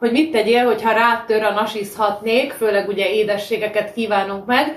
hogy 0.00 0.12
mit 0.12 0.32
tegyél, 0.32 0.64
hogyha 0.64 0.92
rátör 0.92 1.42
a 1.42 1.52
nasizhatnék, 1.52 2.52
főleg 2.52 2.88
ugye 2.88 3.12
édességeket 3.12 3.92
kívánunk 3.92 4.46
meg, 4.46 4.76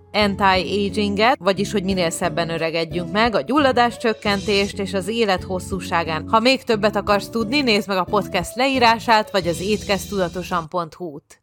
anti-aginget, 0.13 1.37
vagyis 1.39 1.71
hogy 1.71 1.83
minél 1.83 2.09
szebben 2.09 2.49
öregedjünk 2.49 3.11
meg, 3.11 3.35
a 3.35 3.41
gyulladás 3.41 3.97
csökkentést 3.97 4.79
és 4.79 4.93
az 4.93 5.07
élet 5.07 5.43
hosszúságán. 5.43 6.29
Ha 6.29 6.39
még 6.39 6.63
többet 6.63 6.95
akarsz 6.95 7.29
tudni, 7.29 7.61
nézd 7.61 7.87
meg 7.87 7.97
a 7.97 8.03
podcast 8.03 8.55
leírását, 8.55 9.31
vagy 9.31 9.47
az 9.47 9.61
étkeztudatosan.hu-t. 9.61 11.41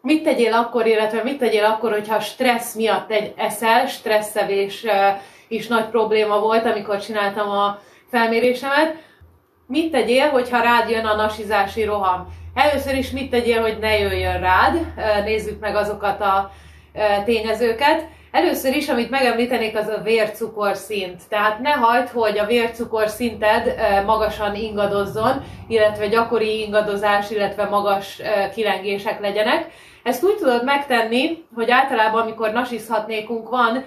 Mit 0.00 0.22
tegyél 0.22 0.52
akkor, 0.52 0.86
illetve 0.86 1.22
mit 1.22 1.38
tegyél 1.38 1.64
akkor, 1.64 1.90
hogyha 1.90 2.20
stressz 2.20 2.74
miatt 2.74 3.10
egy 3.10 3.32
eszel, 3.36 3.86
stresszevés 3.86 4.84
is 5.48 5.66
nagy 5.66 5.84
probléma 5.84 6.38
volt, 6.38 6.64
amikor 6.64 7.00
csináltam 7.00 7.48
a 7.48 7.78
felmérésemet. 8.10 8.94
Mit 9.66 9.90
tegyél, 9.90 10.28
hogyha 10.28 10.60
rád 10.60 10.90
jön 10.90 11.04
a 11.04 11.14
nasizási 11.14 11.84
roham? 11.84 12.26
Először 12.54 12.94
is 12.94 13.10
mit 13.10 13.30
tegyél, 13.30 13.60
hogy 13.60 13.78
ne 13.80 13.98
jöjjön 13.98 14.40
rád? 14.40 14.94
Nézzük 15.24 15.60
meg 15.60 15.76
azokat 15.76 16.20
a 16.20 16.52
tényezőket. 17.24 18.06
Először 18.30 18.76
is, 18.76 18.88
amit 18.88 19.10
megemlítenék, 19.10 19.76
az 19.76 19.88
a 19.88 20.02
vércukorszint. 20.02 21.22
Tehát 21.28 21.58
ne 21.58 21.70
hagyd, 21.70 22.08
hogy 22.08 22.38
a 22.38 22.46
vércukorszinted 22.46 23.74
magasan 24.06 24.54
ingadozzon, 24.54 25.44
illetve 25.68 26.06
gyakori 26.06 26.60
ingadozás, 26.60 27.30
illetve 27.30 27.64
magas 27.64 28.20
kilengések 28.54 29.20
legyenek. 29.20 29.66
Ezt 30.02 30.24
úgy 30.24 30.36
tudod 30.36 30.64
megtenni, 30.64 31.44
hogy 31.54 31.70
általában, 31.70 32.22
amikor 32.22 32.52
nasizhatnékunk 32.52 33.48
van, 33.48 33.84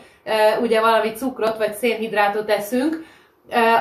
ugye 0.61 0.81
valami 0.81 1.11
cukrot 1.11 1.57
vagy 1.57 1.73
szénhidrátot 1.73 2.49
eszünk, 2.49 3.05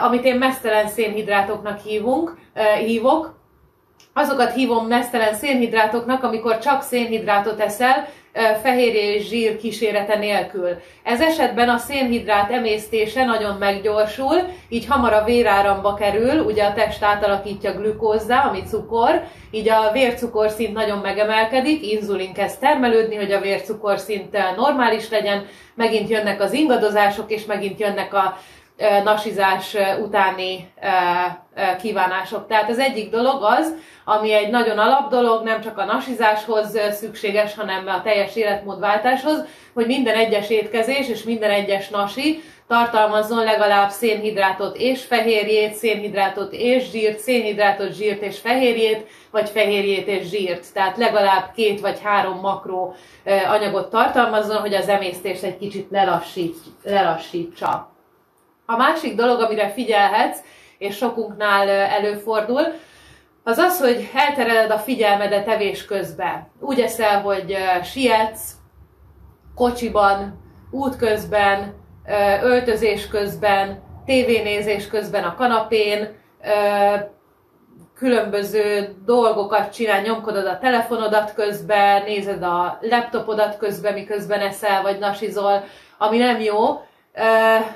amit 0.02 0.24
én 0.24 0.36
mesztelen 0.36 0.88
szénhidrátoknak 0.88 1.80
hívunk, 1.80 2.34
hívok, 2.78 3.38
azokat 4.18 4.52
hívom 4.52 4.86
mesztelen 4.86 5.34
szénhidrátoknak, 5.34 6.22
amikor 6.22 6.58
csak 6.58 6.82
szénhidrátot 6.82 7.60
eszel, 7.60 8.08
fehérje 8.62 9.14
és 9.14 9.28
zsír 9.28 9.56
kísérete 9.56 10.16
nélkül. 10.16 10.68
Ez 11.02 11.20
esetben 11.20 11.68
a 11.68 11.78
szénhidrát 11.78 12.50
emésztése 12.50 13.24
nagyon 13.24 13.56
meggyorsul, 13.56 14.36
így 14.68 14.86
hamar 14.86 15.12
a 15.12 15.24
véráramba 15.24 15.94
kerül, 15.94 16.40
ugye 16.40 16.64
a 16.64 16.72
test 16.72 17.02
átalakítja 17.02 17.72
glükózzá, 17.72 18.44
ami 18.48 18.62
cukor, 18.62 19.22
így 19.50 19.68
a 19.68 19.90
vércukorszint 19.92 20.72
nagyon 20.72 20.98
megemelkedik, 20.98 21.92
inzulin 21.92 22.32
kezd 22.32 22.60
termelődni, 22.60 23.16
hogy 23.16 23.32
a 23.32 23.40
vércukorszint 23.40 24.36
normális 24.56 25.10
legyen, 25.10 25.46
megint 25.74 26.10
jönnek 26.10 26.40
az 26.40 26.52
ingadozások, 26.52 27.30
és 27.30 27.44
megint 27.44 27.80
jönnek 27.80 28.14
a 28.14 28.38
nasizás 29.04 29.76
utáni 30.02 30.72
kívánások. 31.80 32.46
Tehát 32.46 32.70
az 32.70 32.78
egyik 32.78 33.10
dolog 33.10 33.42
az, 33.42 33.74
ami 34.04 34.32
egy 34.32 34.50
nagyon 34.50 34.78
alap 34.78 35.10
dolog, 35.10 35.44
nem 35.44 35.60
csak 35.60 35.78
a 35.78 35.84
nasizáshoz 35.84 36.78
szükséges, 36.90 37.54
hanem 37.54 37.86
a 37.86 38.02
teljes 38.02 38.36
életmódváltáshoz, 38.36 39.44
hogy 39.74 39.86
minden 39.86 40.14
egyes 40.14 40.50
étkezés 40.50 41.08
és 41.08 41.22
minden 41.22 41.50
egyes 41.50 41.88
nasi 41.88 42.42
tartalmazzon 42.68 43.44
legalább 43.44 43.90
szénhidrátot 43.90 44.76
és 44.76 45.04
fehérjét, 45.04 45.74
szénhidrátot 45.74 46.52
és 46.52 46.90
zsírt, 46.90 47.18
szénhidrátot, 47.18 47.94
zsírt 47.94 48.22
és 48.22 48.38
fehérjét, 48.38 49.06
vagy 49.30 49.48
fehérjét 49.48 50.08
és 50.08 50.28
zsírt. 50.28 50.72
Tehát 50.72 50.96
legalább 50.96 51.52
két 51.54 51.80
vagy 51.80 52.00
három 52.02 52.38
makró 52.40 52.94
anyagot 53.48 53.90
tartalmazzon, 53.90 54.56
hogy 54.56 54.74
az 54.74 54.88
emésztést 54.88 55.42
egy 55.42 55.58
kicsit 55.58 55.90
lelassít, 55.90 56.56
lelassítsa. 56.82 57.95
A 58.66 58.76
másik 58.76 59.14
dolog, 59.14 59.40
amire 59.40 59.68
figyelhetsz, 59.68 60.38
és 60.78 60.96
sokunknál 60.96 61.68
előfordul, 61.68 62.62
az 63.44 63.58
az, 63.58 63.80
hogy 63.80 64.10
eltereled 64.14 64.70
a 64.70 64.78
figyelmedet 64.78 65.48
evés 65.48 65.84
közben. 65.84 66.50
Úgy 66.60 66.80
eszel, 66.80 67.20
hogy 67.20 67.56
sietsz, 67.84 68.52
kocsiban, 69.54 70.40
útközben, 70.70 71.74
öltözés 72.42 73.08
közben, 73.08 73.82
tévénézés 74.06 74.88
közben 74.88 75.24
a 75.24 75.34
kanapén, 75.34 76.08
különböző 77.94 78.94
dolgokat 79.04 79.72
csinál, 79.74 80.00
nyomkodod 80.00 80.46
a 80.46 80.58
telefonodat 80.58 81.34
közben, 81.34 82.02
nézed 82.02 82.42
a 82.42 82.78
laptopodat 82.80 83.56
közben, 83.56 83.92
miközben 83.92 84.40
eszel, 84.40 84.82
vagy 84.82 84.98
nasizol, 84.98 85.64
ami 85.98 86.18
nem 86.18 86.40
jó, 86.40 86.80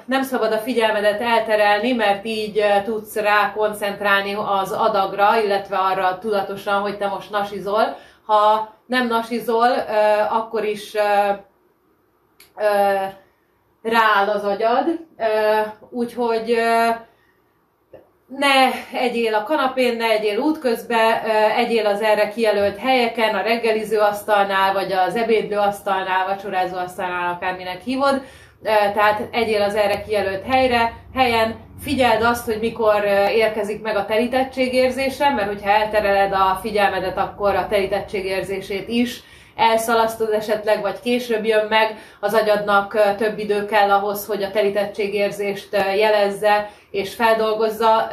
nem 0.04 0.22
szabad 0.22 0.52
a 0.52 0.58
figyelmedet 0.58 1.20
elterelni, 1.20 1.92
mert 1.92 2.24
így 2.24 2.64
tudsz 2.84 3.16
rá 3.16 3.52
koncentrálni 3.52 4.34
az 4.34 4.72
adagra, 4.72 5.42
illetve 5.42 5.76
arra 5.76 6.18
tudatosan, 6.18 6.80
hogy 6.80 6.98
te 6.98 7.06
most 7.06 7.30
nasizol. 7.30 7.96
Ha 8.26 8.74
nem 8.86 9.06
nasizol, 9.06 9.70
akkor 10.30 10.64
is 10.64 10.94
rááll 13.82 14.28
az 14.28 14.44
agyad, 14.44 14.86
úgyhogy 15.90 16.58
ne 18.26 18.70
egyél 18.92 19.34
a 19.34 19.42
kanapén, 19.42 19.96
ne 19.96 20.04
egyél 20.04 20.38
útközben, 20.38 21.12
egyél 21.56 21.86
az 21.86 22.00
erre 22.00 22.28
kijelölt 22.28 22.78
helyeken, 22.78 23.34
a 23.34 23.42
reggeliző 23.42 23.98
asztalnál, 23.98 24.72
vagy 24.72 24.92
az 24.92 25.16
ebédlő 25.16 25.56
asztalnál, 25.56 26.26
vacsorázó 26.26 26.76
asztalnál, 26.76 27.32
akárminek 27.32 27.82
hívod, 27.82 28.22
tehát 28.62 29.28
egyél 29.30 29.62
az 29.62 29.74
erre 29.74 30.02
kijelölt 30.02 30.44
helyre, 30.46 30.92
helyen, 31.14 31.56
figyeld 31.82 32.22
azt, 32.22 32.44
hogy 32.44 32.58
mikor 32.60 33.04
érkezik 33.34 33.82
meg 33.82 33.96
a 33.96 34.06
telítettségérzése, 34.06 35.30
mert 35.30 35.48
hogyha 35.48 35.70
eltereled 35.70 36.32
a 36.32 36.58
figyelmedet, 36.62 37.18
akkor 37.18 37.54
a 37.54 37.66
telítettségérzését 37.68 38.88
is 38.88 39.22
elszalasztod 39.56 40.32
esetleg, 40.32 40.80
vagy 40.80 41.00
később 41.00 41.44
jön 41.44 41.66
meg, 41.68 41.96
az 42.20 42.34
agyadnak 42.34 43.14
több 43.16 43.38
idő 43.38 43.64
kell 43.66 43.90
ahhoz, 43.90 44.26
hogy 44.26 44.42
a 44.42 44.50
telítettségérzést 44.50 45.68
jelezze 45.96 46.70
és 46.90 47.14
feldolgozza. 47.14 48.08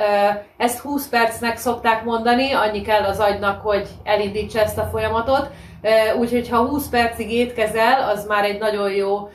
Ezt 0.57 0.79
20 0.79 1.07
percnek 1.07 1.57
szokták 1.57 2.03
mondani, 2.03 2.51
annyi 2.51 2.81
kell 2.81 3.03
az 3.03 3.19
agynak, 3.19 3.61
hogy 3.61 3.87
elindítsa 4.03 4.59
ezt 4.59 4.77
a 4.77 4.89
folyamatot. 4.91 5.49
Úgyhogy 6.19 6.49
ha 6.49 6.65
20 6.65 6.87
percig 6.89 7.31
étkezel, 7.31 8.09
az 8.09 8.25
már 8.25 8.43
egy 8.43 8.59
nagyon 8.59 8.91
jó 8.91 9.29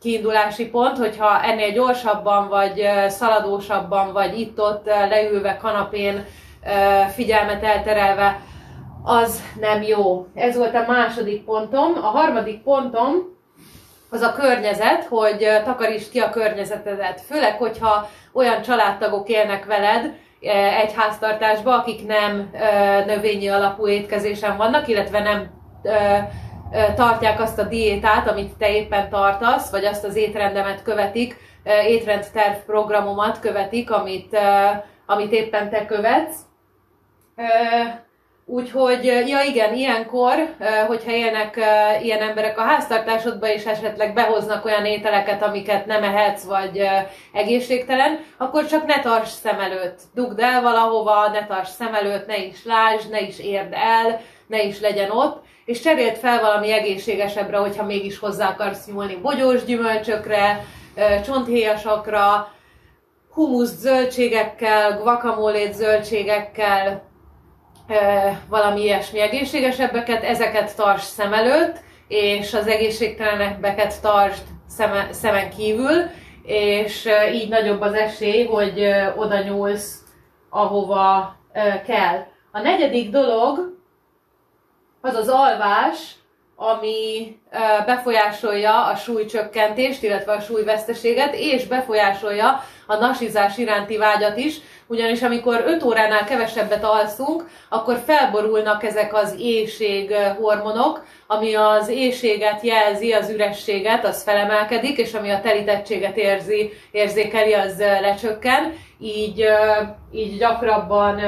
kiindulási 0.00 0.68
pont, 0.68 0.98
hogyha 0.98 1.42
ennél 1.42 1.72
gyorsabban, 1.72 2.48
vagy 2.48 2.88
szaladósabban, 3.08 4.12
vagy 4.12 4.40
itt-ott 4.40 4.86
leülve 4.86 5.56
kanapén 5.56 6.24
figyelmet 7.14 7.62
elterelve, 7.62 8.40
az 9.04 9.42
nem 9.60 9.82
jó. 9.82 10.26
Ez 10.34 10.56
volt 10.56 10.74
a 10.74 10.84
második 10.86 11.44
pontom. 11.44 11.92
A 12.02 12.06
harmadik 12.06 12.62
pontom 12.62 13.14
az 14.10 14.20
a 14.20 14.32
környezet, 14.32 15.04
hogy 15.04 15.48
takarítsd 15.64 16.10
ki 16.10 16.18
a 16.18 16.30
környezetedet. 16.30 17.20
Főleg, 17.20 17.56
hogyha 17.58 18.08
olyan 18.32 18.62
családtagok 18.62 19.28
élnek 19.28 19.64
veled, 19.64 20.12
egy 20.80 20.92
háztartásba, 20.96 21.74
akik 21.74 22.06
nem 22.06 22.50
növényi 23.06 23.48
alapú 23.48 23.88
étkezésen 23.88 24.56
vannak, 24.56 24.88
illetve 24.88 25.20
nem 25.20 25.50
tartják 26.94 27.40
azt 27.40 27.58
a 27.58 27.62
diétát, 27.62 28.28
amit 28.28 28.56
te 28.58 28.72
éppen 28.72 29.08
tartasz, 29.08 29.70
vagy 29.70 29.84
azt 29.84 30.04
az 30.04 30.16
étrendemet 30.16 30.82
követik, 30.82 31.36
étrendterv 31.86 32.56
programomat 32.66 33.40
követik, 33.40 33.90
amit, 33.90 34.38
amit 35.06 35.32
éppen 35.32 35.70
te 35.70 35.86
követsz. 35.86 36.36
Úgyhogy, 38.48 39.04
ja 39.04 39.40
igen, 39.40 39.74
ilyenkor, 39.74 40.54
hogyha 40.86 41.10
élnek 41.10 41.60
ilyen 42.02 42.20
emberek 42.20 42.58
a 42.58 42.62
háztartásodba, 42.62 43.48
és 43.48 43.64
esetleg 43.64 44.14
behoznak 44.14 44.64
olyan 44.64 44.84
ételeket, 44.84 45.42
amiket 45.42 45.86
nem 45.86 46.02
ehetsz, 46.02 46.44
vagy 46.44 46.88
egészségtelen, 47.32 48.20
akkor 48.36 48.66
csak 48.66 48.86
ne 48.86 49.00
tarts 49.00 49.28
szem 49.28 49.60
előtt. 49.60 50.00
Dugd 50.14 50.40
el 50.40 50.62
valahova, 50.62 51.28
ne 51.28 51.46
tarts 51.46 51.68
szem 51.68 51.94
előtt, 51.94 52.26
ne 52.26 52.36
is 52.36 52.64
lásd, 52.64 53.10
ne 53.10 53.20
is 53.20 53.38
érd 53.38 53.72
el, 53.72 54.20
ne 54.46 54.62
is 54.62 54.80
legyen 54.80 55.10
ott, 55.10 55.44
és 55.66 55.80
cseréld 55.80 56.16
fel 56.16 56.40
valami 56.40 56.72
egészségesebbre, 56.72 57.56
hogyha 57.56 57.84
mégis 57.84 58.18
hozzá 58.18 58.48
akarsz 58.48 58.86
nyúlni 58.86 59.16
bogyós 59.16 59.64
gyümölcsökre, 59.64 60.64
csonthéjasakra, 61.24 62.52
humusz 63.30 63.76
zöldségekkel, 63.76 64.98
guacamole 64.98 65.72
zöldségekkel, 65.72 67.02
valami 68.48 68.82
ilyesmi 68.82 69.20
egészségesebbeket, 69.20 70.22
ezeket 70.22 70.76
tarts 70.76 71.02
szem 71.02 71.32
előtt, 71.32 71.76
és 72.08 72.54
az 72.54 72.66
egészségtelenebbeket 72.66 74.00
tartsd 74.00 74.42
szeme, 74.68 75.08
szemen 75.10 75.50
kívül, 75.50 76.02
és 76.42 77.08
így 77.32 77.48
nagyobb 77.48 77.80
az 77.80 77.94
esély, 77.94 78.44
hogy 78.44 78.90
oda 79.16 79.42
nyúlsz, 79.42 79.98
ahova 80.50 81.36
kell. 81.86 82.26
A 82.52 82.60
negyedik 82.60 83.10
dolog 83.10 83.75
az 85.06 85.14
az 85.14 85.28
alvás, 85.28 86.14
ami 86.56 87.38
befolyásolja 87.86 88.84
a 88.84 88.94
súlycsökkentést, 88.94 90.02
illetve 90.02 90.32
a 90.32 90.40
súlyveszteséget, 90.40 91.34
és 91.34 91.66
befolyásolja 91.66 92.62
a 92.86 92.96
nasizás 92.96 93.58
iránti 93.58 93.96
vágyat 93.96 94.36
is, 94.36 94.56
ugyanis 94.86 95.22
amikor 95.22 95.62
5 95.66 95.82
óránál 95.82 96.24
kevesebbet 96.24 96.84
alszunk, 96.84 97.48
akkor 97.68 98.02
felborulnak 98.06 98.84
ezek 98.84 99.14
az 99.14 99.34
éjség 99.38 100.14
hormonok, 100.40 101.04
ami 101.26 101.54
az 101.54 101.88
éjséget 101.88 102.62
jelzi, 102.62 103.12
az 103.12 103.30
ürességet, 103.30 104.04
az 104.04 104.22
felemelkedik, 104.22 104.98
és 104.98 105.14
ami 105.14 105.30
a 105.30 105.40
telítettséget 105.40 106.16
érzi, 106.16 106.72
érzékeli, 106.90 107.52
az 107.52 107.78
lecsökken, 107.78 108.72
így, 109.00 109.44
így 110.12 110.38
gyakrabban 110.38 111.20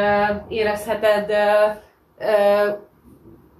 érezheted 0.48 1.32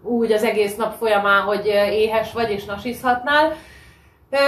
úgy 0.03 0.33
az 0.33 0.45
egész 0.45 0.77
nap 0.77 0.97
folyamán, 0.99 1.43
hogy 1.43 1.67
éhes 1.91 2.33
vagy 2.33 2.51
és 2.51 2.65
nasizhatnál. 2.65 3.57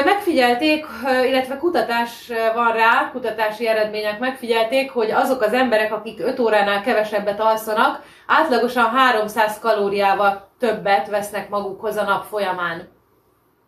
Megfigyelték, 0.04 0.86
illetve 1.26 1.56
kutatás 1.56 2.30
van 2.54 2.72
rá, 2.72 3.10
kutatási 3.12 3.68
eredmények 3.68 4.18
megfigyelték, 4.18 4.90
hogy 4.90 5.10
azok 5.10 5.42
az 5.42 5.52
emberek, 5.52 5.92
akik 5.92 6.20
5 6.20 6.38
óránál 6.38 6.82
kevesebbet 6.82 7.40
alszanak, 7.40 8.02
átlagosan 8.26 8.90
300 8.90 9.58
kalóriával 9.58 10.48
többet 10.58 11.08
vesznek 11.08 11.48
magukhoz 11.48 11.96
a 11.96 12.02
nap 12.02 12.24
folyamán. 12.24 12.88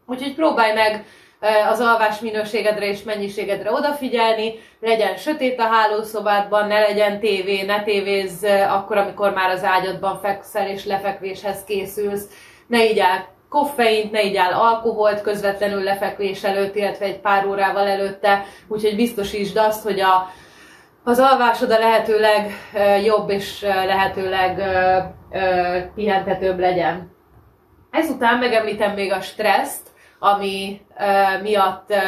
Úgyhogy 0.06 0.34
próbálj 0.34 0.74
meg 0.74 1.04
az 1.70 1.80
alvás 1.80 2.20
minőségedre 2.20 2.86
és 2.86 3.02
mennyiségedre 3.02 3.72
odafigyelni, 3.72 4.54
legyen 4.80 5.16
sötét 5.16 5.60
a 5.60 5.62
hálószobádban, 5.62 6.66
ne 6.66 6.80
legyen 6.80 7.20
tévé, 7.20 7.62
ne 7.62 7.82
tévézz 7.82 8.44
akkor, 8.68 8.96
amikor 8.96 9.32
már 9.32 9.50
az 9.50 9.64
ágyadban 9.64 10.20
fekszel 10.20 10.68
és 10.68 10.84
lefekvéshez 10.84 11.64
készülsz, 11.64 12.24
ne 12.66 12.84
igyál 12.84 13.28
koffeint, 13.48 14.10
ne 14.10 14.22
igyál 14.22 14.52
alkoholt 14.52 15.20
közvetlenül 15.20 15.82
lefekvés 15.82 16.44
előtt, 16.44 16.76
illetve 16.76 17.04
egy 17.04 17.20
pár 17.20 17.46
órával 17.46 17.88
előtte, 17.88 18.44
úgyhogy 18.68 18.96
biztosítsd 18.96 19.56
azt, 19.56 19.82
hogy 19.82 20.00
a, 20.00 20.30
az 21.04 21.18
alvásod 21.18 21.70
a 21.70 21.78
lehetőleg 21.78 22.50
jobb 23.04 23.30
és 23.30 23.60
lehetőleg 23.62 24.62
pihentetőbb 25.94 26.58
legyen. 26.58 27.10
Ezután 27.90 28.38
megemlítem 28.38 28.94
még 28.94 29.12
a 29.12 29.20
stresszt, 29.20 29.91
ami 30.24 30.80
uh, 30.98 31.42
miatt 31.42 31.90
uh, 31.90 31.98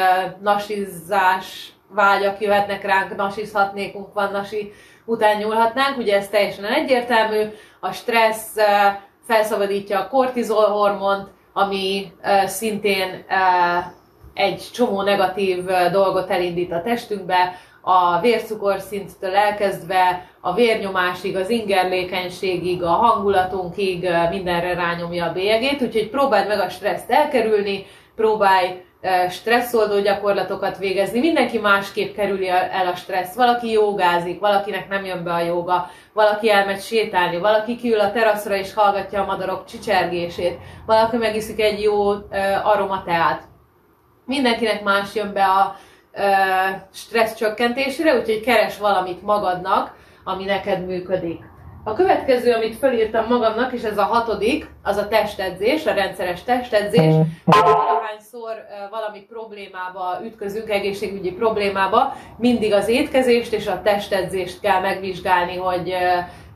nasizás 0.43 1.73
vágyak 1.89 2.41
jöhetnek 2.41 2.85
ránk, 2.85 3.17
nasizhatnékunk 3.17 4.13
van, 4.13 4.31
nasi 4.33 4.73
után 5.05 5.37
nyúlhatnánk, 5.37 5.97
ugye 5.99 6.17
ez 6.17 6.29
teljesen 6.29 6.65
egyértelmű. 6.65 7.43
A 7.81 7.93
stressz 7.93 8.57
uh, 8.57 8.65
felszabadítja 9.27 10.01
a 10.01 10.09
kortizol 10.09 10.69
hormont, 10.69 11.29
ami 11.53 12.13
szintén 12.47 13.25
egy 14.35 14.69
csomó 14.73 15.03
negatív 15.03 15.65
dolgot 15.93 16.31
elindít 16.31 16.73
a 16.73 16.83
testünkbe, 16.83 17.59
a 17.81 18.21
vércukorszinttől 18.21 19.35
elkezdve 19.35 20.29
a 20.41 20.55
vérnyomásig, 20.55 21.37
az 21.37 21.51
ingerlékenységig, 21.51 22.83
a 22.83 22.89
hangulatunkig 22.89 24.09
mindenre 24.31 24.75
rányomja 24.75 25.25
a 25.25 25.33
bélyegét, 25.33 25.83
úgyhogy 25.83 26.11
próbáld 26.11 26.49
meg 26.49 26.61
a 26.61 26.69
stresszt 26.69 27.11
elkerülni, 27.11 27.87
próbálj 28.17 28.85
stresszoldó 29.29 30.01
gyakorlatokat 30.01 30.79
végezni. 30.79 31.21
Mindenki 31.21 31.59
másképp 31.59 32.15
kerüli 32.15 32.49
el 32.49 32.87
a 32.93 32.95
stressz. 32.95 33.35
Valaki 33.35 33.71
jogázik, 33.71 34.41
valakinek 34.41 34.89
nem 34.89 35.05
jön 35.05 35.25
be 35.25 35.33
a 35.33 35.41
joga, 35.41 35.91
valaki 36.13 36.51
elmegy 36.51 36.81
sétálni, 36.81 37.39
valaki 37.39 37.77
kiül 37.77 38.01
a 38.01 38.13
teraszra 38.13 38.57
és 38.57 38.75
hallgatja 38.75 39.23
a 39.23 39.25
madarok 39.25 39.65
csicsergését, 39.65 40.59
valaki 40.87 41.17
megiszik 41.17 41.61
egy 41.61 41.83
jó 41.83 42.13
aromateát. 42.63 43.43
Mindenkinek 44.27 44.83
más 44.83 45.15
jön 45.15 45.33
be 45.33 45.45
a 45.45 45.77
stressz 46.93 47.35
csökkentésére, 47.35 48.19
úgyhogy 48.19 48.41
keres 48.41 48.79
valamit 48.79 49.23
magadnak, 49.23 49.95
ami 50.25 50.45
neked 50.45 50.87
működik. 50.87 51.41
A 51.87 51.93
következő, 51.93 52.53
amit 52.53 52.77
felírtam 52.77 53.27
magamnak, 53.29 53.73
és 53.73 53.83
ez 53.83 53.99
a 53.99 54.05
hatodik, 54.05 54.71
az 54.83 54.97
a 54.97 55.09
testedzés, 55.09 55.87
a 55.87 55.93
rendszeres 55.93 56.43
testedzés. 56.43 57.15
Valahányszor 57.45 58.65
valami 58.91 59.21
problémába 59.21 60.21
ütközünk, 60.25 60.71
egészségügyi 60.71 61.33
problémába, 61.33 62.17
mindig 62.37 62.73
az 62.73 62.89
étkezést 62.89 63.53
és 63.53 63.67
a 63.67 63.83
testedzést 63.83 64.61
kell 64.61 64.81
megvizsgálni, 64.81 65.57
hogy 65.57 65.95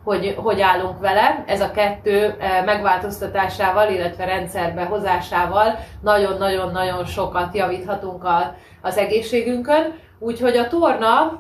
hogy, 0.04 0.34
hogy 0.36 0.60
állunk 0.60 1.00
vele. 1.00 1.44
Ez 1.46 1.60
a 1.60 1.70
kettő 1.70 2.36
megváltoztatásával, 2.64 3.90
illetve 3.90 4.25
rendszerbe 4.25 4.84
hozásával 4.84 5.78
nagyon-nagyon-nagyon 6.02 7.04
sokat 7.04 7.54
javíthatunk 7.54 8.25
a, 8.25 8.54
az 8.82 8.96
egészségünkön. 8.96 9.94
Úgyhogy 10.20 10.56
a 10.56 10.68
torna, 10.68 11.38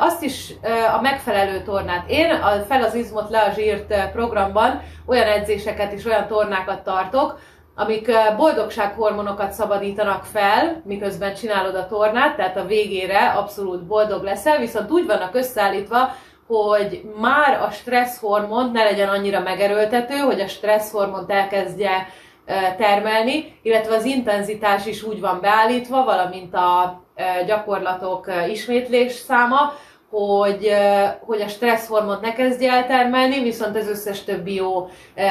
azt 0.00 0.22
is 0.22 0.54
a 0.96 1.00
megfelelő 1.00 1.62
tornát. 1.62 2.10
Én 2.10 2.30
a 2.30 2.50
Fel 2.68 2.82
az 2.82 2.94
izmot 2.94 3.30
le 3.30 3.40
a 3.40 3.52
zsírt 3.52 4.10
programban 4.12 4.82
olyan 5.06 5.26
edzéseket 5.26 5.92
és 5.92 6.04
olyan 6.04 6.26
tornákat 6.26 6.82
tartok, 6.82 7.38
amik 7.74 8.10
boldogsághormonokat 8.36 9.52
szabadítanak 9.52 10.24
fel, 10.24 10.82
miközben 10.84 11.34
csinálod 11.34 11.74
a 11.74 11.86
tornát, 11.86 12.36
tehát 12.36 12.56
a 12.56 12.66
végére 12.66 13.28
abszolút 13.28 13.82
boldog 13.82 14.22
leszel, 14.22 14.58
viszont 14.58 14.90
úgy 14.90 15.06
vannak 15.06 15.34
összeállítva, 15.34 16.14
hogy 16.46 17.02
már 17.20 17.60
a 17.62 17.70
stresszhormon 17.70 18.70
ne 18.72 18.82
legyen 18.82 19.08
annyira 19.08 19.40
megerőltető, 19.40 20.16
hogy 20.16 20.40
a 20.40 20.48
stresszhormont 20.48 21.30
elkezdje 21.30 22.08
termelni, 22.76 23.58
illetve 23.62 23.94
az 23.94 24.04
intenzitás 24.04 24.86
is 24.86 25.02
úgy 25.02 25.20
van 25.20 25.38
beállítva, 25.40 26.04
valamint 26.04 26.54
a 26.54 27.02
gyakorlatok 27.46 28.30
ismétlés 28.48 29.12
száma, 29.12 29.72
hogy, 30.10 30.72
hogy 31.20 31.40
a 31.40 31.48
stresszhormont 31.48 32.20
ne 32.20 32.32
kezdje 32.32 32.72
el 32.72 32.86
termelni, 32.86 33.42
viszont 33.42 33.76
az 33.76 33.88
összes 33.88 34.24
többi 34.24 34.54
jó 34.54 34.88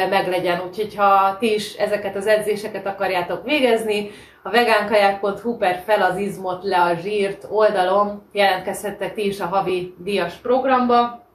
meglegyen. 0.10 0.62
Úgyhogy 0.68 0.96
ha 0.96 1.38
ti 1.40 1.54
is 1.54 1.74
ezeket 1.74 2.16
az 2.16 2.28
edzéseket 2.28 2.86
akarjátok 2.86 3.44
végezni, 3.44 4.12
a 4.44 4.50
vegánkaják.hu 4.50 5.58
per 5.58 5.84
fel 5.86 6.01
az 6.01 6.18
izmot 6.18 6.63
le 6.63 6.82
a 6.82 6.96
zsírt 6.96 7.48
oldalon 7.50 8.24
jelentkezhettek 8.32 9.13
ti 9.13 9.25
is 9.25 9.39
a 9.39 9.46
havi 9.46 9.94
díjas 9.98 10.34
programba. 10.34 11.28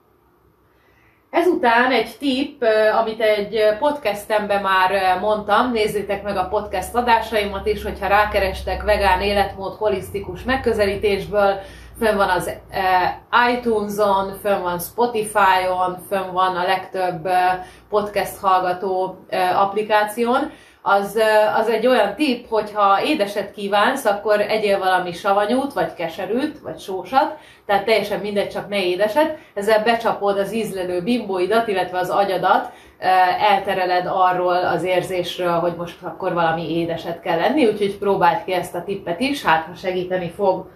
Ezután 1.35 1.91
egy 1.91 2.15
tipp, 2.19 2.63
amit 2.99 3.21
egy 3.21 3.59
podcastemben 3.79 4.61
már 4.61 5.19
mondtam, 5.19 5.71
nézzétek 5.71 6.23
meg 6.23 6.37
a 6.37 6.47
podcast 6.47 6.95
adásaimat 6.95 7.67
is, 7.67 7.83
hogyha 7.83 8.07
rákerestek 8.07 8.83
vegán 8.83 9.21
életmód 9.21 9.73
holisztikus 9.73 10.43
megközelítésből, 10.43 11.59
fönn 11.99 12.15
van 12.17 12.29
az 12.29 12.51
iTunes-on, 13.57 14.39
fönn 14.41 14.61
van 14.61 14.79
Spotify-on, 14.79 16.05
fönn 16.09 16.31
van 16.31 16.55
a 16.55 16.65
legtöbb 16.65 17.27
podcast 17.89 18.37
hallgató 18.37 19.25
applikáción, 19.55 20.51
az, 20.87 21.19
az 21.55 21.69
egy 21.69 21.87
olyan 21.87 22.15
tipp, 22.15 22.49
hogyha 22.49 23.03
édeset 23.03 23.51
kívánsz, 23.51 24.05
akkor 24.05 24.41
egyél 24.41 24.79
valami 24.79 25.11
savanyút, 25.11 25.73
vagy 25.73 25.93
keserűt, 25.93 26.59
vagy 26.59 26.79
sósat, 26.79 27.37
tehát 27.65 27.85
teljesen 27.85 28.19
mindegy, 28.19 28.49
csak 28.49 28.69
ne 28.69 28.83
édeset. 28.83 29.37
Ezzel 29.53 29.83
becsapod 29.83 30.37
az 30.37 30.53
ízlelő 30.53 31.01
bimbóidat, 31.01 31.67
illetve 31.67 31.97
az 31.97 32.09
agyadat, 32.09 32.71
eltereled 33.49 34.05
arról 34.07 34.55
az 34.55 34.83
érzésről, 34.83 35.59
hogy 35.59 35.75
most 35.75 36.03
akkor 36.03 36.33
valami 36.33 36.77
édeset 36.77 37.21
kell 37.21 37.37
lenni, 37.37 37.65
úgyhogy 37.65 37.97
próbáld 37.97 38.43
ki 38.43 38.53
ezt 38.53 38.75
a 38.75 38.83
tippet 38.83 39.19
is, 39.19 39.43
hát 39.43 39.65
ha 39.65 39.75
segíteni 39.75 40.29
fog. 40.29 40.69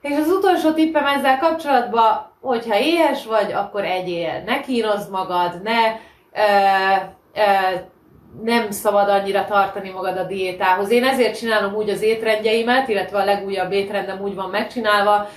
És 0.00 0.16
az 0.16 0.28
utolsó 0.28 0.72
tippem 0.72 1.06
ezzel 1.06 1.38
kapcsolatban, 1.38 2.32
hogyha 2.40 2.78
éhes 2.78 3.26
vagy, 3.26 3.52
akkor 3.52 3.84
egyél. 3.84 4.42
Ne 4.46 4.60
kínozd 4.60 5.10
magad, 5.10 5.62
ne 5.62 5.86
ö, 6.32 6.46
ö, 7.34 7.76
nem 8.42 8.70
szabad 8.70 9.08
annyira 9.08 9.44
tartani 9.44 9.90
magad 9.90 10.16
a 10.16 10.24
diétához. 10.24 10.90
Én 10.90 11.04
ezért 11.04 11.38
csinálom 11.38 11.74
úgy 11.74 11.90
az 11.90 12.02
étrendjeimet, 12.02 12.88
illetve 12.88 13.18
a 13.18 13.24
legújabb 13.24 13.72
étrendem 13.72 14.20
úgy 14.20 14.34
van 14.34 14.50
megcsinálva, 14.50 15.28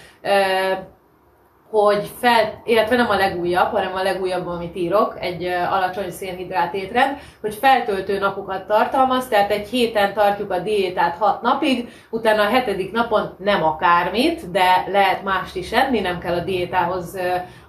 hogy 1.70 2.12
fel, 2.20 2.62
illetve 2.66 2.96
nem 2.96 3.10
a 3.10 3.16
legújabb, 3.16 3.72
hanem 3.72 3.94
a 3.96 4.04
legújabb, 4.04 4.48
amit 4.48 4.76
írok, 4.76 5.16
egy 5.20 5.44
alacsony 5.46 6.12
szénhidrát 6.12 6.74
étrend, 6.74 7.18
hogy 7.42 7.56
feltöltő 7.56 8.20
napokat 8.20 8.68
tartalmaz, 8.68 9.28
tehát 9.28 9.52
egy 9.52 9.68
héten 9.68 10.14
tartjuk 10.14 10.52
a 10.52 10.60
diétát 10.60 11.16
hat 11.18 11.42
napig, 11.42 11.90
utána 12.10 12.42
a 12.42 12.50
hetedik 12.50 12.92
napon 12.92 13.36
nem 13.38 13.64
akármit, 13.64 14.52
de 14.52 14.86
lehet 14.88 15.24
mást 15.24 15.56
is 15.56 15.72
enni, 15.72 16.00
nem 16.00 16.20
kell 16.20 16.34
a 16.34 16.44
diétához 16.44 17.18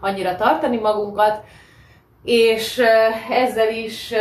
annyira 0.00 0.36
tartani 0.36 0.76
magunkat, 0.76 1.42
és 2.24 2.82
ezzel 3.30 3.68
is 3.68 4.14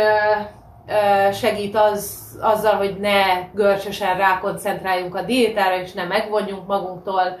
segít 1.32 1.76
az, 1.76 2.20
azzal, 2.40 2.74
hogy 2.74 2.96
ne 3.00 3.48
görcsösen 3.54 4.16
rákoncentráljunk 4.16 5.14
a 5.14 5.22
diétára, 5.22 5.80
és 5.80 5.92
ne 5.92 6.04
megvonjunk 6.04 6.66
magunktól 6.66 7.38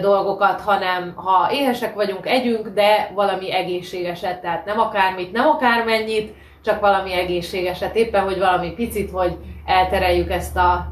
dolgokat, 0.00 0.60
hanem 0.60 1.12
ha 1.14 1.52
éhesek 1.52 1.94
vagyunk, 1.94 2.26
együnk, 2.26 2.68
de 2.68 3.10
valami 3.14 3.52
egészségeset, 3.52 4.40
tehát 4.40 4.64
nem 4.64 4.80
akármit, 4.80 5.32
nem 5.32 5.48
akármennyit, 5.48 6.34
csak 6.64 6.80
valami 6.80 7.12
egészségeset, 7.12 7.96
éppen, 7.96 8.22
hogy 8.22 8.38
valami 8.38 8.70
picit, 8.72 9.10
hogy 9.10 9.36
eltereljük 9.66 10.30
ezt 10.30 10.56
a 10.56 10.86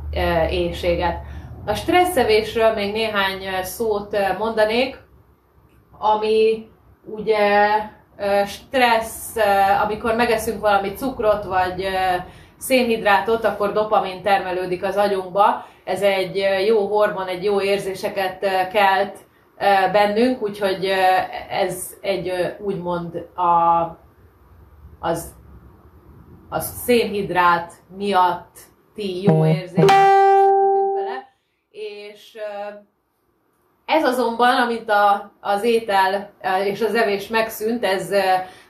éjséget. 0.50 1.20
A 1.66 1.74
stresszevésről 1.74 2.74
még 2.74 2.92
néhány 2.92 3.62
szót 3.62 4.16
mondanék, 4.38 4.96
ami 5.98 6.68
ugye 7.04 7.36
stressz, 8.46 9.36
amikor 9.82 10.14
megeszünk 10.14 10.60
valami 10.60 10.92
cukrot, 10.92 11.44
vagy 11.44 11.88
szénhidrátot, 12.58 13.44
akkor 13.44 13.72
dopamin 13.72 14.22
termelődik 14.22 14.84
az 14.84 14.96
agyunkba. 14.96 15.66
Ez 15.84 16.02
egy 16.02 16.46
jó 16.66 16.86
hormon, 16.86 17.26
egy 17.26 17.44
jó 17.44 17.60
érzéseket 17.60 18.38
kelt 18.72 19.16
bennünk, 19.92 20.42
úgyhogy 20.42 20.92
ez 21.50 21.94
egy 22.00 22.56
úgymond 22.60 23.14
a, 23.34 23.82
az, 25.00 25.34
a 26.48 26.60
szénhidrát 26.60 27.72
miatti 27.96 29.22
jó 29.22 29.46
érzés 29.46 29.84
vele, 30.94 31.34
és 31.70 32.38
ez 33.88 34.04
azonban, 34.04 34.56
amint 34.56 34.90
a, 34.90 35.32
az 35.40 35.64
étel 35.64 36.30
és 36.64 36.80
az 36.80 36.94
evés 36.94 37.28
megszűnt, 37.28 37.84
ez 37.84 38.10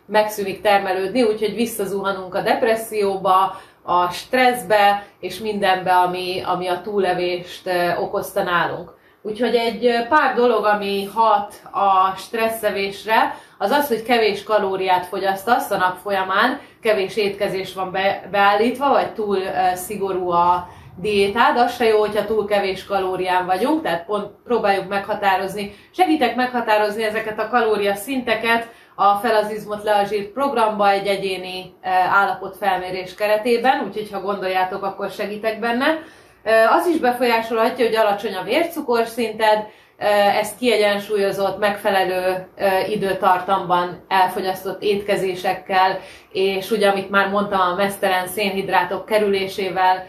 megszűnik 0.07 0.61
termelődni, 0.61 1.23
úgyhogy 1.23 1.55
visszazuhanunk 1.55 2.35
a 2.35 2.41
depresszióba, 2.41 3.61
a 3.83 4.11
stresszbe 4.11 5.07
és 5.21 5.39
mindenbe, 5.39 5.93
ami, 5.97 6.43
ami 6.47 6.67
a 6.67 6.81
túlevést 6.81 7.71
okozta 8.01 8.43
nálunk. 8.43 8.97
Úgyhogy 9.23 9.55
egy 9.55 10.07
pár 10.09 10.35
dolog, 10.35 10.65
ami 10.65 11.05
hat 11.05 11.55
a 11.71 12.17
stresszevésre, 12.17 13.35
az 13.59 13.71
az, 13.71 13.89
hogy 13.89 14.03
kevés 14.03 14.43
kalóriát 14.43 15.07
fogyasztasz 15.07 15.71
a 15.71 15.77
nap 15.77 15.97
folyamán, 15.97 16.61
kevés 16.83 17.17
étkezés 17.17 17.75
van 17.75 17.91
be, 17.91 18.29
beállítva, 18.31 18.89
vagy 18.89 19.13
túl 19.13 19.39
szigorú 19.75 20.31
a 20.31 20.69
diétád, 21.00 21.57
az 21.57 21.76
se 21.76 21.85
jó, 21.85 21.99
hogyha 21.99 22.25
túl 22.25 22.47
kevés 22.47 22.85
kalórián 22.85 23.47
vagyunk, 23.47 23.83
tehát 23.83 24.05
pont 24.05 24.31
próbáljuk 24.45 24.88
meghatározni, 24.88 25.75
segítek 25.95 26.35
meghatározni 26.35 27.02
ezeket 27.02 27.38
a 27.38 27.49
kalória 27.49 27.95
szinteket 27.95 28.69
a 29.00 29.14
Felazizmot 29.14 29.83
le 29.83 29.95
a 29.95 30.05
zsírt 30.05 30.28
programba 30.28 30.90
egy 30.90 31.07
egyéni 31.07 31.75
e, 31.81 31.90
állapotfelmérés 31.90 33.14
keretében, 33.14 33.85
úgyhogy 33.87 34.11
ha 34.12 34.21
gondoljátok, 34.21 34.83
akkor 34.83 35.11
segítek 35.11 35.59
benne. 35.61 35.99
E, 36.43 36.71
az 36.71 36.87
is 36.87 36.97
befolyásolhatja, 36.97 37.87
hogy 37.87 37.97
alacsony 37.97 38.35
a 38.35 38.43
vércukorszinted, 38.43 39.67
e, 39.97 40.07
ezt 40.40 40.59
kiegyensúlyozott, 40.59 41.59
megfelelő 41.59 42.49
időtartamban 42.88 44.05
elfogyasztott 44.09 44.83
étkezésekkel, 44.83 45.99
és 46.33 46.71
ugye, 46.71 46.88
amit 46.88 47.11
már 47.11 47.28
mondtam, 47.28 47.61
a 47.61 47.75
mesztelen 47.75 48.26
szénhidrátok 48.26 49.07
kerülésével, 49.07 50.07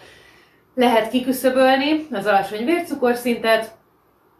lehet 0.80 1.10
kiküszöbölni 1.10 2.08
az 2.12 2.26
alacsony 2.26 2.66
vércukorszintet, 2.66 3.72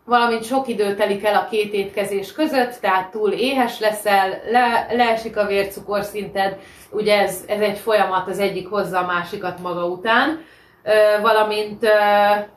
valamint 0.06 0.44
sok 0.44 0.68
idő 0.68 0.96
telik 0.96 1.26
el 1.26 1.36
a 1.36 1.48
két 1.50 1.74
étkezés 1.74 2.32
között, 2.32 2.78
tehát 2.82 3.12
túl 3.12 3.32
éhes 3.32 3.80
leszel, 3.80 4.42
le, 4.52 4.88
leesik 4.92 5.38
a 5.38 5.46
vércukorszinted, 5.46 6.58
ugye 6.90 7.20
ez, 7.20 7.44
ez 7.48 7.60
egy 7.60 7.78
folyamat, 7.78 8.28
az 8.28 8.40
egyik 8.40 8.70
hozza 8.70 9.00
a 9.00 9.06
másikat 9.06 9.60
maga 9.60 9.86
után, 9.86 10.46
valamint, 11.22 11.88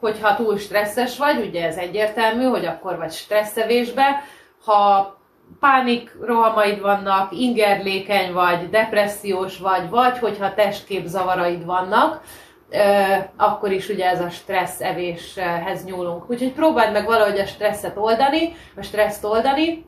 hogyha 0.01 0.37
túl 0.37 0.59
stresszes 0.59 1.19
vagy, 1.19 1.47
ugye 1.47 1.67
ez 1.67 1.77
egyértelmű, 1.77 2.45
hogy 2.45 2.65
akkor 2.65 2.97
vagy 2.97 3.13
stresszevésbe, 3.13 4.25
ha 4.65 5.17
pánik 5.61 6.17
rohamaid 6.21 6.81
vannak, 6.81 7.33
ingerlékeny 7.33 8.33
vagy, 8.33 8.71
depressziós 8.71 9.59
vagy, 9.59 9.89
vagy 9.91 10.19
hogyha 10.19 10.55
testképzavaraid 10.55 11.65
vannak, 11.65 12.21
akkor 13.37 13.73
is 13.73 13.89
ugye 13.89 14.09
ez 14.09 14.21
a 14.21 14.31
stressz 14.31 14.81
evéshez 14.81 15.85
nyúlunk. 15.85 16.31
Úgyhogy 16.31 16.53
próbáld 16.53 16.93
meg 16.93 17.05
valahogy 17.05 17.39
a 17.39 17.47
stresszet 17.47 17.97
oldani, 17.97 18.57
a 18.77 18.83
stresszt 18.83 19.25
oldani, 19.25 19.85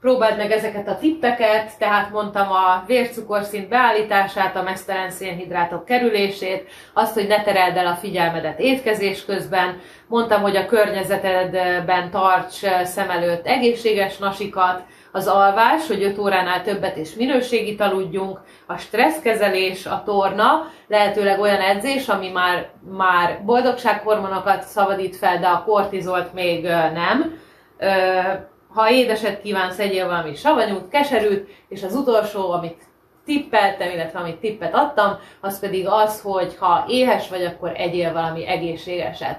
próbáld 0.00 0.36
meg 0.36 0.50
ezeket 0.50 0.88
a 0.88 0.98
tippeket, 0.98 1.78
tehát 1.78 2.10
mondtam 2.10 2.50
a 2.50 2.84
vércukorszint 2.86 3.68
beállítását, 3.68 4.56
a 4.56 4.62
mesztelen 4.62 5.10
szénhidrátok 5.10 5.84
kerülését, 5.84 6.68
azt, 6.92 7.14
hogy 7.14 7.26
ne 7.26 7.42
tereld 7.42 7.76
el 7.76 7.86
a 7.86 7.94
figyelmedet 7.94 8.58
étkezés 8.58 9.24
közben, 9.24 9.80
mondtam, 10.06 10.42
hogy 10.42 10.56
a 10.56 10.66
környezetedben 10.66 12.10
tarts 12.10 12.66
szem 12.84 13.10
előtt 13.10 13.46
egészséges 13.46 14.18
nasikat, 14.18 14.82
az 15.16 15.26
alvás, 15.26 15.86
hogy 15.86 16.02
5 16.02 16.18
óránál 16.18 16.62
többet 16.62 16.96
és 16.96 17.14
minőségit 17.14 17.80
aludjunk, 17.80 18.40
a 18.66 18.76
stresszkezelés, 18.76 19.86
a 19.86 20.02
torna, 20.04 20.70
lehetőleg 20.88 21.40
olyan 21.40 21.60
edzés, 21.60 22.08
ami 22.08 22.28
már, 22.28 22.68
már 22.96 23.42
boldogsághormonokat 23.44 24.62
szabadít 24.62 25.16
fel, 25.16 25.38
de 25.38 25.46
a 25.46 25.62
kortizolt 25.62 26.32
még 26.32 26.62
nem. 26.94 27.38
Ha 28.68 28.90
édeset 28.90 29.42
kívánsz, 29.42 29.78
egyél 29.78 30.06
valami 30.06 30.34
savanyút, 30.34 30.88
keserűt, 30.88 31.48
és 31.68 31.82
az 31.82 31.94
utolsó, 31.94 32.50
amit 32.50 32.82
tippeltem, 33.24 33.90
illetve 33.90 34.18
amit 34.18 34.36
tippet 34.36 34.74
adtam, 34.74 35.18
az 35.40 35.60
pedig 35.60 35.86
az, 35.88 36.20
hogy 36.20 36.56
ha 36.58 36.84
éhes 36.88 37.28
vagy, 37.28 37.44
akkor 37.44 37.72
egyél 37.76 38.12
valami 38.12 38.46
egészségeset. 38.46 39.38